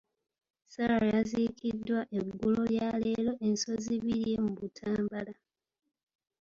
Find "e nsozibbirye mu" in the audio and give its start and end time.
3.45-4.51